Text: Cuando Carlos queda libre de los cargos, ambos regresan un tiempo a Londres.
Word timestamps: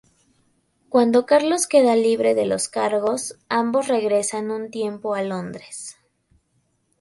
Cuando 0.89 1.27
Carlos 1.27 1.67
queda 1.67 1.95
libre 1.95 2.33
de 2.33 2.47
los 2.47 2.69
cargos, 2.69 3.37
ambos 3.49 3.87
regresan 3.87 4.49
un 4.49 4.71
tiempo 4.71 5.13
a 5.13 5.21
Londres. 5.21 5.95